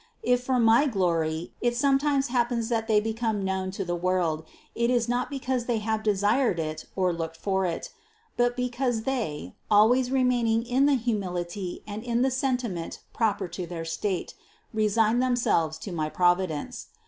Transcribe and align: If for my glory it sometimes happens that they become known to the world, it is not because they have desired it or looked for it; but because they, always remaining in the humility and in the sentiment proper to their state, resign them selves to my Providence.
If 0.23 0.43
for 0.43 0.57
my 0.59 0.87
glory 0.87 1.53
it 1.61 1.75
sometimes 1.75 2.29
happens 2.29 2.69
that 2.69 2.87
they 2.87 2.99
become 2.99 3.45
known 3.45 3.69
to 3.69 3.85
the 3.85 3.95
world, 3.95 4.43
it 4.73 4.89
is 4.89 5.07
not 5.07 5.29
because 5.29 5.65
they 5.65 5.77
have 5.77 6.01
desired 6.01 6.57
it 6.57 6.85
or 6.95 7.13
looked 7.13 7.37
for 7.37 7.67
it; 7.67 7.91
but 8.35 8.57
because 8.57 9.03
they, 9.03 9.53
always 9.69 10.09
remaining 10.09 10.65
in 10.65 10.87
the 10.87 10.95
humility 10.95 11.83
and 11.85 12.01
in 12.01 12.23
the 12.23 12.31
sentiment 12.31 13.01
proper 13.13 13.47
to 13.49 13.67
their 13.67 13.85
state, 13.85 14.33
resign 14.73 15.19
them 15.19 15.35
selves 15.35 15.77
to 15.77 15.91
my 15.91 16.09
Providence. 16.09 16.87